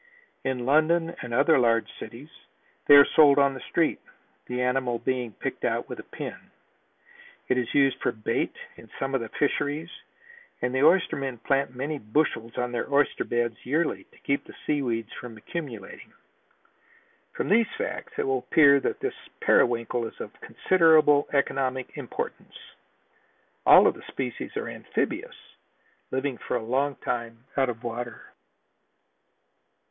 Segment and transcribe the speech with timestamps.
[0.43, 2.29] In London and other large cities
[2.87, 4.01] they are sold on the street,
[4.47, 6.35] the animal being picked out with a pin.
[7.47, 9.91] It is used for bait in some of the fisheries
[10.59, 15.13] and the oystermen plant many bushels on their oyster beds yearly to keep the seaweeds
[15.13, 16.13] from accumulating.
[17.33, 22.57] From these facts it will appear that this periwinkle is of considerable economic importance.
[23.67, 25.35] All of the species are amphibious,
[26.09, 28.31] living for a long time out of the water.